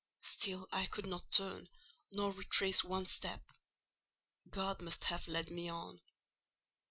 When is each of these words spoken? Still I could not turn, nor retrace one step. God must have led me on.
Still 0.23 0.67
I 0.71 0.87
could 0.87 1.05
not 1.05 1.31
turn, 1.31 1.69
nor 2.13 2.31
retrace 2.31 2.83
one 2.83 3.05
step. 3.05 3.39
God 4.49 4.81
must 4.81 5.03
have 5.03 5.27
led 5.27 5.51
me 5.51 5.69
on. 5.69 6.01